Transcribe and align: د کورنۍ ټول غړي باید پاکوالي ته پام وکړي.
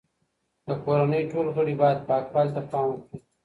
د 0.67 0.69
کورنۍ 0.83 1.23
ټول 1.31 1.45
غړي 1.55 1.73
باید 1.81 1.99
پاکوالي 2.09 2.51
ته 2.55 2.61
پام 2.71 2.85
وکړي. 2.89 3.17